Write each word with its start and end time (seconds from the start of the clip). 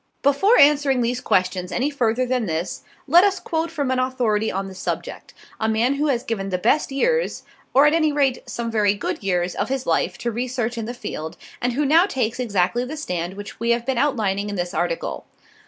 Before 0.23 0.57
answering 0.57 1.01
these 1.01 1.21
questions 1.21 1.71
any 1.71 1.91
further 1.91 2.25
than 2.25 2.47
this, 2.47 2.81
let 3.07 3.23
us 3.23 3.39
quote 3.39 3.69
from 3.69 3.91
an 3.91 3.99
authority 3.99 4.51
on 4.51 4.65
the 4.67 4.73
subject, 4.73 5.35
a 5.59 5.69
man 5.69 5.93
who 5.93 6.07
has 6.07 6.23
given 6.23 6.49
the 6.49 6.57
best 6.57 6.91
years, 6.91 7.43
or 7.71 7.85
at 7.85 7.93
any 7.93 8.11
rate 8.11 8.41
some 8.49 8.71
very 8.71 8.95
good 8.95 9.21
years, 9.21 9.53
of 9.53 9.69
his 9.69 9.85
life 9.85 10.17
to 10.17 10.31
research 10.31 10.75
in 10.75 10.85
this 10.85 10.97
field, 10.97 11.37
and 11.61 11.73
who 11.73 11.85
now 11.85 12.07
takes 12.07 12.39
exactly 12.39 12.83
the 12.83 12.97
stand 12.97 13.35
which 13.35 13.59
we 13.59 13.69
have 13.69 13.85
been 13.85 13.99
outlining 13.99 14.49
in 14.49 14.55
this 14.55 14.73
article. 14.73 15.27